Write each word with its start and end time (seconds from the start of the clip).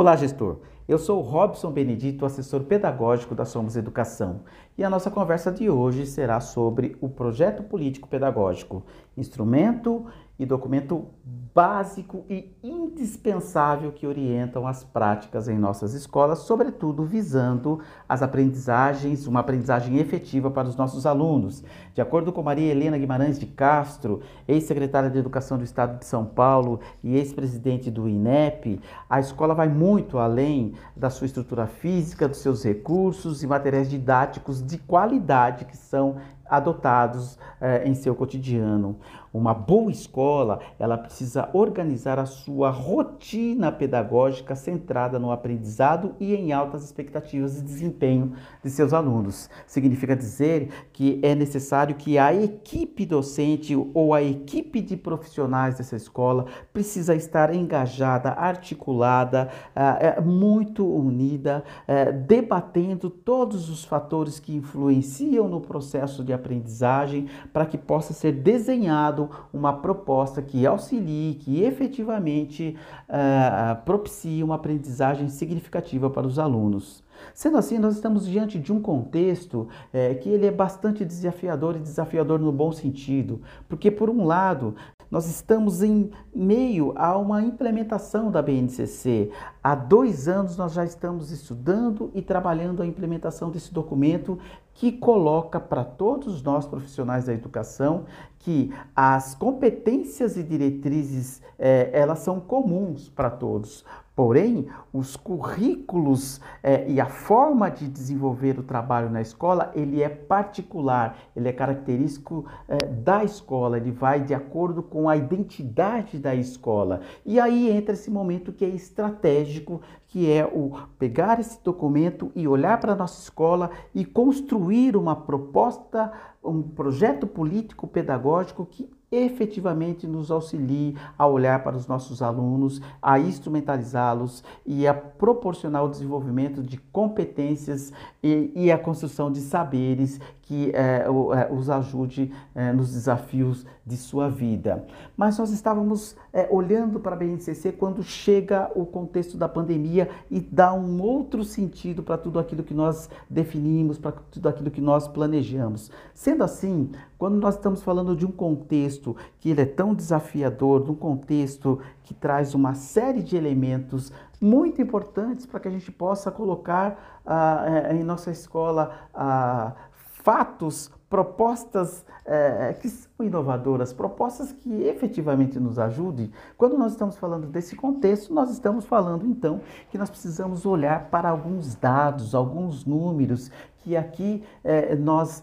Olá, 0.00 0.14
gestor. 0.14 0.58
Eu 0.86 0.96
sou 0.96 1.20
Robson 1.20 1.72
Benedito, 1.72 2.24
assessor 2.24 2.62
pedagógico 2.62 3.34
da 3.34 3.44
Somos 3.44 3.74
Educação, 3.74 4.42
e 4.78 4.84
a 4.84 4.88
nossa 4.88 5.10
conversa 5.10 5.50
de 5.50 5.68
hoje 5.68 6.06
será 6.06 6.38
sobre 6.38 6.96
o 7.00 7.08
projeto 7.08 7.64
político 7.64 8.06
pedagógico, 8.06 8.84
instrumento 9.16 10.06
e 10.38 10.46
documento 10.46 11.06
básico 11.54 12.24
e 12.30 12.54
indispensável 12.62 13.90
que 13.90 14.06
orientam 14.06 14.64
as 14.64 14.84
práticas 14.84 15.48
em 15.48 15.58
nossas 15.58 15.92
escolas, 15.92 16.40
sobretudo 16.40 17.04
visando 17.04 17.80
as 18.08 18.22
aprendizagens, 18.22 19.26
uma 19.26 19.40
aprendizagem 19.40 19.98
efetiva 19.98 20.52
para 20.52 20.68
os 20.68 20.76
nossos 20.76 21.04
alunos. 21.04 21.64
De 21.92 22.00
acordo 22.00 22.32
com 22.32 22.44
Maria 22.44 22.70
Helena 22.70 22.96
Guimarães 22.96 23.40
de 23.40 23.46
Castro, 23.46 24.20
ex-secretária 24.46 25.10
de 25.10 25.18
Educação 25.18 25.58
do 25.58 25.64
Estado 25.64 25.98
de 25.98 26.04
São 26.04 26.24
Paulo 26.24 26.78
e 27.02 27.16
ex-presidente 27.16 27.90
do 27.90 28.08
INEP, 28.08 28.80
a 29.10 29.18
escola 29.18 29.52
vai 29.52 29.68
muito 29.68 30.18
além 30.18 30.74
da 30.96 31.10
sua 31.10 31.26
estrutura 31.26 31.66
física, 31.66 32.28
dos 32.28 32.38
seus 32.38 32.62
recursos 32.62 33.42
e 33.42 33.48
materiais 33.48 33.90
didáticos 33.90 34.64
de 34.64 34.78
qualidade 34.78 35.64
que 35.64 35.76
são 35.76 36.18
adotados 36.48 37.38
eh, 37.60 37.82
em 37.86 37.94
seu 37.94 38.14
cotidiano. 38.14 38.98
Uma 39.32 39.52
boa 39.52 39.90
escola, 39.90 40.60
ela 40.78 40.96
precisa 40.96 41.50
organizar 41.52 42.18
a 42.18 42.24
sua 42.24 42.70
rotina 42.70 43.70
pedagógica 43.70 44.56
centrada 44.56 45.18
no 45.18 45.30
aprendizado 45.30 46.14
e 46.18 46.34
em 46.34 46.50
altas 46.50 46.82
expectativas 46.82 47.56
de 47.56 47.62
desempenho 47.62 48.32
de 48.64 48.70
seus 48.70 48.94
alunos. 48.94 49.50
Significa 49.66 50.16
dizer 50.16 50.70
que 50.94 51.20
é 51.22 51.34
necessário 51.34 51.94
que 51.94 52.18
a 52.18 52.34
equipe 52.34 53.04
docente 53.04 53.76
ou 53.92 54.14
a 54.14 54.22
equipe 54.22 54.80
de 54.80 54.96
profissionais 54.96 55.76
dessa 55.76 55.96
escola 55.96 56.46
precisa 56.72 57.14
estar 57.14 57.54
engajada, 57.54 58.30
articulada, 58.30 59.50
eh, 59.76 60.20
muito 60.22 60.86
unida, 60.86 61.62
eh, 61.86 62.12
debatendo 62.12 63.10
todos 63.10 63.68
os 63.68 63.84
fatores 63.84 64.40
que 64.40 64.56
influenciam 64.56 65.48
no 65.48 65.60
processo 65.60 66.24
de 66.24 66.32
aprendizagem 66.38 67.28
para 67.52 67.66
que 67.66 67.76
possa 67.76 68.12
ser 68.12 68.32
desenhado 68.32 69.28
uma 69.52 69.72
proposta 69.72 70.40
que 70.40 70.66
auxilie, 70.66 71.34
que 71.34 71.62
efetivamente 71.62 72.76
uh, 73.08 73.84
propicie 73.84 74.42
uma 74.42 74.54
aprendizagem 74.54 75.28
significativa 75.28 76.08
para 76.08 76.26
os 76.26 76.38
alunos. 76.38 77.06
Sendo 77.34 77.56
assim, 77.56 77.78
nós 77.78 77.94
estamos 77.94 78.26
diante 78.26 78.58
de 78.58 78.72
um 78.72 78.80
contexto 78.80 79.68
é, 79.92 80.14
que 80.14 80.28
ele 80.28 80.46
é 80.46 80.50
bastante 80.50 81.04
desafiador 81.04 81.76
e 81.76 81.80
desafiador 81.80 82.38
no 82.38 82.52
bom 82.52 82.72
sentido, 82.72 83.40
porque 83.68 83.90
por 83.90 84.10
um 84.10 84.24
lado 84.24 84.74
nós 85.10 85.26
estamos 85.26 85.82
em 85.82 86.10
meio 86.34 86.92
a 86.96 87.16
uma 87.16 87.42
implementação 87.42 88.30
da 88.30 88.42
BNCC. 88.42 89.30
Há 89.62 89.74
dois 89.74 90.28
anos 90.28 90.56
nós 90.56 90.74
já 90.74 90.84
estamos 90.84 91.30
estudando 91.30 92.10
e 92.14 92.20
trabalhando 92.20 92.82
a 92.82 92.86
implementação 92.86 93.50
desse 93.50 93.72
documento 93.72 94.38
que 94.74 94.92
coloca 94.92 95.58
para 95.58 95.82
todos 95.82 96.42
nós 96.42 96.66
profissionais 96.66 97.24
da 97.24 97.32
educação 97.32 98.04
que 98.38 98.72
as 98.94 99.34
competências 99.34 100.36
e 100.36 100.42
diretrizes 100.42 101.42
é, 101.58 101.90
elas 101.92 102.20
são 102.20 102.38
comuns 102.38 103.08
para 103.08 103.30
todos. 103.30 103.84
Porém, 104.18 104.66
os 104.92 105.16
currículos 105.16 106.40
é, 106.60 106.90
e 106.90 107.00
a 107.00 107.06
forma 107.06 107.70
de 107.70 107.86
desenvolver 107.86 108.58
o 108.58 108.64
trabalho 108.64 109.08
na 109.08 109.20
escola, 109.20 109.70
ele 109.76 110.02
é 110.02 110.08
particular, 110.08 111.16
ele 111.36 111.48
é 111.48 111.52
característico 111.52 112.44
é, 112.68 112.84
da 112.84 113.22
escola, 113.22 113.76
ele 113.76 113.92
vai 113.92 114.20
de 114.20 114.34
acordo 114.34 114.82
com 114.82 115.08
a 115.08 115.16
identidade 115.16 116.18
da 116.18 116.34
escola. 116.34 117.00
E 117.24 117.38
aí 117.38 117.70
entra 117.70 117.94
esse 117.94 118.10
momento 118.10 118.52
que 118.52 118.64
é 118.64 118.68
estratégico, 118.68 119.80
que 120.08 120.28
é 120.28 120.44
o 120.44 120.72
pegar 120.98 121.38
esse 121.38 121.62
documento 121.62 122.32
e 122.34 122.48
olhar 122.48 122.80
para 122.80 122.94
a 122.94 122.96
nossa 122.96 123.22
escola 123.22 123.70
e 123.94 124.04
construir 124.04 124.96
uma 124.96 125.14
proposta, 125.14 126.10
um 126.42 126.62
projeto 126.62 127.26
político 127.26 127.86
pedagógico 127.86 128.66
que 128.66 128.88
efetivamente 129.10 130.06
nos 130.06 130.30
auxilie 130.30 130.96
a 131.16 131.26
olhar 131.26 131.62
para 131.62 131.76
os 131.76 131.86
nossos 131.86 132.20
alunos, 132.20 132.80
a 133.00 133.18
instrumentalizá-los 133.18 134.44
e 134.66 134.86
a 134.86 134.94
proporcionar 134.94 135.84
o 135.84 135.88
desenvolvimento 135.88 136.62
de 136.62 136.76
competências 136.76 137.92
e, 138.22 138.52
e 138.54 138.72
a 138.72 138.78
construção 138.78 139.32
de 139.32 139.40
saberes 139.40 140.20
que 140.42 140.72
é, 140.74 141.04
os 141.50 141.68
ajude 141.68 142.32
é, 142.54 142.72
nos 142.72 142.92
desafios 142.92 143.66
de 143.84 143.98
sua 143.98 144.30
vida. 144.30 144.86
Mas 145.14 145.38
nós 145.38 145.50
estávamos 145.50 146.16
é, 146.32 146.48
olhando 146.50 146.98
para 146.98 147.14
a 147.14 147.18
BNCC 147.18 147.72
quando 147.72 148.02
chega 148.02 148.70
o 148.74 148.86
contexto 148.86 149.36
da 149.36 149.46
pandemia 149.46 150.08
e 150.30 150.40
dá 150.40 150.72
um 150.72 151.02
outro 151.02 151.44
sentido 151.44 152.02
para 152.02 152.16
tudo 152.16 152.38
aquilo 152.38 152.62
que 152.62 152.72
nós 152.72 153.10
definimos, 153.28 153.98
para 153.98 154.12
tudo 154.12 154.48
aquilo 154.48 154.70
que 154.70 154.80
nós 154.80 155.06
planejamos. 155.06 155.90
Sendo 156.14 156.42
assim, 156.42 156.90
quando 157.18 157.36
nós 157.36 157.56
estamos 157.56 157.82
falando 157.82 158.14
de 158.14 158.24
um 158.24 158.30
contexto 158.30 159.16
que 159.40 159.50
ele 159.50 159.62
é 159.62 159.66
tão 159.66 159.92
desafiador, 159.92 160.84
de 160.84 160.92
um 160.92 160.94
contexto 160.94 161.80
que 162.04 162.14
traz 162.14 162.54
uma 162.54 162.74
série 162.74 163.22
de 163.22 163.36
elementos 163.36 164.12
muito 164.40 164.80
importantes 164.80 165.44
para 165.44 165.58
que 165.58 165.66
a 165.66 165.70
gente 165.70 165.90
possa 165.90 166.30
colocar 166.30 167.20
ah, 167.26 167.92
em 167.92 168.04
nossa 168.04 168.30
escola 168.30 169.08
ah, 169.12 169.74
fatos, 170.22 170.90
propostas 171.08 172.04
é, 172.24 172.74
que 172.80 172.88
são 172.88 173.24
inovadoras, 173.24 173.92
propostas 173.92 174.52
que 174.52 174.82
efetivamente 174.82 175.58
nos 175.58 175.78
ajudem. 175.78 176.30
Quando 176.56 176.76
nós 176.76 176.92
estamos 176.92 177.16
falando 177.16 177.46
desse 177.46 177.74
contexto, 177.74 178.34
nós 178.34 178.50
estamos 178.50 178.84
falando 178.84 179.26
então 179.26 179.60
que 179.90 179.96
nós 179.96 180.10
precisamos 180.10 180.66
olhar 180.66 181.08
para 181.10 181.30
alguns 181.30 181.74
dados, 181.74 182.34
alguns 182.34 182.84
números 182.84 183.50
que 183.78 183.96
aqui 183.96 184.44
é, 184.62 184.94
nós 184.96 185.42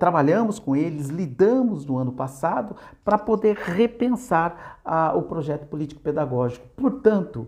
trabalhamos 0.00 0.58
com 0.58 0.74
eles, 0.74 1.08
lidamos 1.08 1.86
no 1.86 1.96
ano 1.98 2.12
passado 2.12 2.74
para 3.04 3.16
poder 3.16 3.56
repensar 3.56 4.80
o 5.14 5.22
projeto 5.22 5.66
político-pedagógico. 5.66 6.66
Portanto, 6.76 7.46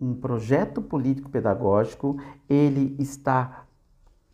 um 0.00 0.14
projeto 0.14 0.80
político-pedagógico 0.80 2.16
ele 2.48 2.96
está 2.98 3.64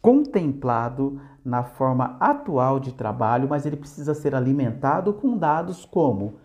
contemplado 0.00 1.20
na 1.44 1.62
forma 1.62 2.16
atual 2.20 2.78
de 2.78 2.92
trabalho, 2.92 3.48
mas 3.48 3.66
ele 3.66 3.76
precisa 3.76 4.14
ser 4.14 4.34
alimentado 4.34 5.12
com 5.12 5.36
dados 5.36 5.84
como 5.84 6.36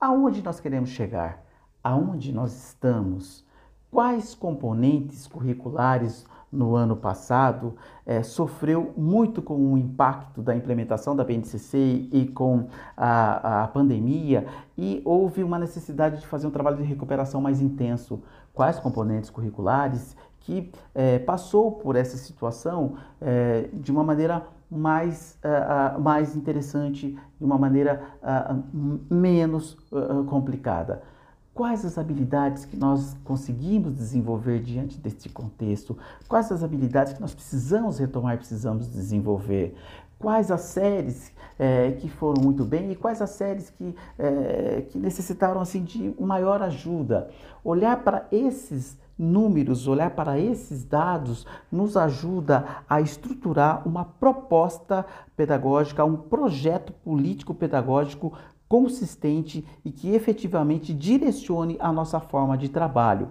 aonde 0.00 0.42
nós 0.42 0.60
queremos 0.60 0.90
chegar, 0.90 1.42
aonde 1.82 2.32
nós 2.32 2.52
estamos, 2.52 3.44
quais 3.90 4.34
componentes 4.34 5.26
curriculares 5.26 6.26
no 6.52 6.76
ano 6.76 6.96
passado 6.96 7.74
é, 8.06 8.22
sofreu 8.22 8.92
muito 8.96 9.42
com 9.42 9.72
o 9.72 9.78
impacto 9.78 10.42
da 10.42 10.54
implementação 10.54 11.16
da 11.16 11.24
BNCC 11.24 12.08
e 12.12 12.26
com 12.26 12.68
a, 12.96 13.64
a 13.64 13.68
pandemia? 13.68 14.46
E 14.76 15.02
houve 15.04 15.42
uma 15.42 15.58
necessidade 15.58 16.20
de 16.20 16.26
fazer 16.26 16.46
um 16.46 16.50
trabalho 16.50 16.76
de 16.76 16.84
recuperação 16.84 17.40
mais 17.40 17.60
intenso. 17.60 18.22
Quais 18.52 18.78
componentes 18.78 19.30
curriculares 19.30 20.16
que 20.44 20.70
é, 20.94 21.18
passou 21.18 21.72
por 21.72 21.96
essa 21.96 22.16
situação 22.16 22.96
é, 23.20 23.68
de 23.72 23.90
uma 23.90 24.04
maneira 24.04 24.46
mais, 24.70 25.38
uh, 25.44 25.98
uh, 25.98 26.00
mais 26.00 26.34
interessante, 26.34 27.16
de 27.38 27.44
uma 27.44 27.56
maneira 27.56 28.02
uh, 28.22 29.14
menos 29.14 29.76
complicada. 30.28 31.02
Quais 31.54 31.84
as 31.84 31.96
habilidades 31.96 32.64
que 32.64 32.76
nós 32.76 33.16
conseguimos 33.22 33.94
desenvolver 33.94 34.60
diante 34.60 34.98
deste 34.98 35.28
contexto? 35.28 35.96
Quais 36.28 36.50
as 36.50 36.64
habilidades 36.64 37.12
que 37.12 37.20
nós 37.20 37.32
precisamos 37.32 37.98
retomar 37.98 38.34
e 38.34 38.38
precisamos 38.38 38.88
desenvolver? 38.88 39.76
Quais 40.18 40.50
as 40.50 40.62
séries 40.62 41.32
é, 41.56 41.92
que 41.92 42.08
foram 42.08 42.42
muito 42.42 42.64
bem 42.64 42.90
e 42.90 42.96
quais 42.96 43.22
as 43.22 43.30
séries 43.30 43.70
que, 43.70 43.94
é, 44.18 44.82
que 44.88 44.98
necessitaram 44.98 45.60
assim, 45.60 45.84
de 45.84 46.12
maior 46.20 46.60
ajuda? 46.60 47.30
Olhar 47.62 48.02
para 48.02 48.26
esses 48.32 48.98
números, 49.18 49.86
olhar 49.86 50.10
para 50.10 50.38
esses 50.38 50.84
dados, 50.84 51.46
nos 51.70 51.96
ajuda 51.96 52.82
a 52.88 53.00
estruturar 53.00 53.86
uma 53.86 54.04
proposta 54.04 55.06
pedagógica, 55.36 56.04
um 56.04 56.16
projeto 56.16 56.92
político-pedagógico 56.92 58.32
consistente 58.68 59.64
e 59.84 59.92
que 59.92 60.14
efetivamente 60.14 60.92
direcione 60.92 61.76
a 61.78 61.92
nossa 61.92 62.18
forma 62.18 62.56
de 62.56 62.68
trabalho. 62.68 63.28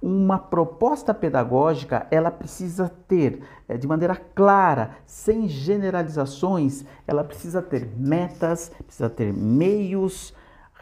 Uma 0.00 0.38
proposta 0.38 1.12
pedagógica, 1.12 2.06
ela 2.10 2.30
precisa 2.30 2.88
ter, 3.08 3.42
é, 3.68 3.76
de 3.76 3.86
maneira 3.86 4.16
clara, 4.16 4.96
sem 5.04 5.48
generalizações, 5.48 6.84
ela 7.06 7.24
precisa 7.24 7.60
ter 7.60 7.86
metas, 7.96 8.70
precisa 8.86 9.10
ter 9.10 9.34
meios, 9.34 10.32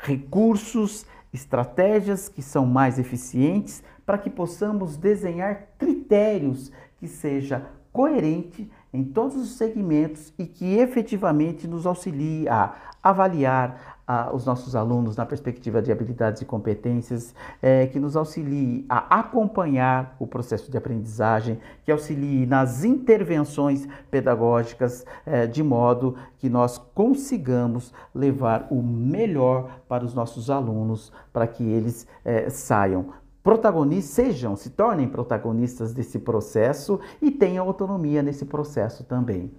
recursos, 0.03 1.07
estratégias 1.33 2.29
que 2.29 2.43
são 2.43 2.65
mais 2.65 2.99
eficientes 2.99 3.83
para 4.05 4.19
que 4.19 4.31
possamos 4.31 4.97
desenhar 4.97 5.69
critérios 5.79 6.71
que 6.99 7.09
seja 7.09 7.67
coerente 7.93 8.71
em 8.93 9.05
todos 9.05 9.37
os 9.37 9.57
segmentos 9.57 10.33
e 10.39 10.47
que 10.47 10.77
efetivamente 10.79 11.67
nos 11.67 11.87
auxilie 11.87 12.49
a 12.49 12.75
avaliar, 13.03 13.95
a, 14.07 14.35
os 14.35 14.45
nossos 14.47 14.77
alunos 14.77 15.17
na 15.17 15.25
perspectiva 15.25 15.81
de 15.81 15.91
habilidades 15.91 16.43
e 16.43 16.45
competências, 16.45 17.35
é, 17.61 17.87
que 17.87 17.99
nos 17.99 18.17
auxilie 18.17 18.85
a 18.89 19.21
acompanhar 19.21 20.17
o 20.19 20.27
processo 20.27 20.71
de 20.71 20.77
aprendizagem, 20.77 21.59
que 21.85 21.93
auxilie 21.93 22.47
nas 22.47 22.85
intervenções 22.85 23.87
pedagógicas, 24.11 25.05
é, 25.25 25.47
de 25.47 25.63
modo 25.63 26.17
que 26.39 26.49
nós 26.49 26.79
consigamos 26.79 27.93
levar 28.15 28.67
o 28.71 28.83
melhor 28.83 29.81
para 29.89 30.05
os 30.05 30.15
nossos 30.15 30.51
alunos, 30.51 31.13
para 31.33 31.47
que 31.47 31.63
eles 31.63 32.07
é, 32.25 32.49
saiam 32.51 33.07
protagonistas, 33.45 34.15
sejam, 34.15 34.57
se 34.57 34.71
tornem 34.71 35.07
protagonistas 35.07 35.93
desse 35.93 36.19
processo 36.19 36.99
e 37.21 37.31
tenham 37.31 37.67
autonomia 37.67 38.23
nesse 38.23 38.47
processo 38.47 39.05
também. 39.05 39.53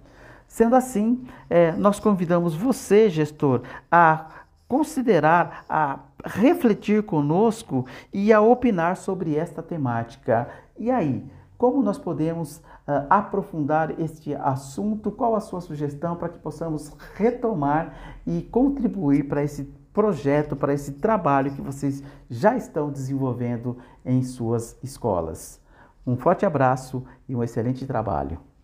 Sendo 0.48 0.76
assim, 0.76 1.24
é, 1.48 1.72
nós 1.74 2.00
convidamos 2.00 2.56
você, 2.56 3.10
gestor, 3.10 3.62
a 3.92 4.28
considerar, 4.68 5.66
a 5.70 6.00
refletir 6.24 7.04
conosco 7.04 7.86
e 8.12 8.34
a 8.34 8.42
opinar 8.42 8.98
sobre 8.98 9.36
esta 9.36 9.62
temática. 9.62 10.50
E 10.78 10.90
aí, 10.90 11.24
como 11.56 11.84
nós 11.84 12.00
podemos 12.00 12.58
uh, 12.58 13.06
aprofundar 13.10 14.00
este 14.00 14.34
assunto? 14.34 15.12
Qual 15.12 15.36
a 15.36 15.40
sua 15.40 15.62
sugestão 15.62 16.16
para 16.16 16.30
que 16.30 16.40
possamos 16.40 16.92
retomar 17.14 17.94
e 18.26 18.42
contribuir 18.42 19.28
para 19.28 19.44
esse 19.44 19.72
projeto, 19.96 20.58
para 20.58 20.74
esse 20.74 20.92
trabalho 20.92 21.54
que 21.54 21.62
vocês 21.62 22.04
já 22.30 22.58
estão 22.58 22.92
desenvolvendo 22.92 23.78
em 24.06 24.22
suas 24.22 24.78
escolas? 24.84 25.60
Um 26.06 26.18
forte 26.18 26.46
abraço 26.46 27.04
e 27.30 27.36
um 27.36 27.42
excelente 27.42 27.88
trabalho. 27.88 28.38